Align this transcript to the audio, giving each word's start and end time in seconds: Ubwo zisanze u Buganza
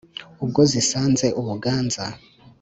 Ubwo 0.43 0.61
zisanze 0.71 1.27
u 1.39 1.41
Buganza 1.47 2.05